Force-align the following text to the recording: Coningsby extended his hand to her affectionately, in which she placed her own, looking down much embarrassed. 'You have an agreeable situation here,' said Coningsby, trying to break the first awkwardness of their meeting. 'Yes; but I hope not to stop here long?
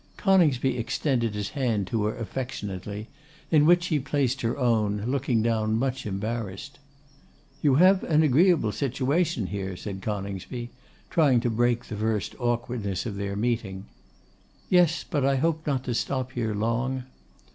Coningsby 0.17 0.79
extended 0.79 1.35
his 1.35 1.49
hand 1.49 1.85
to 1.85 2.05
her 2.05 2.17
affectionately, 2.17 3.07
in 3.51 3.67
which 3.67 3.83
she 3.83 3.99
placed 3.99 4.41
her 4.41 4.57
own, 4.57 5.03
looking 5.05 5.43
down 5.43 5.77
much 5.77 6.07
embarrassed. 6.07 6.79
'You 7.61 7.75
have 7.75 8.03
an 8.05 8.23
agreeable 8.23 8.71
situation 8.71 9.45
here,' 9.45 9.77
said 9.77 10.01
Coningsby, 10.01 10.71
trying 11.11 11.39
to 11.41 11.51
break 11.51 11.85
the 11.85 11.95
first 11.97 12.33
awkwardness 12.39 13.05
of 13.05 13.15
their 13.15 13.35
meeting. 13.35 13.85
'Yes; 14.71 15.05
but 15.07 15.23
I 15.23 15.35
hope 15.35 15.67
not 15.67 15.83
to 15.83 15.93
stop 15.93 16.31
here 16.31 16.55
long? 16.55 17.03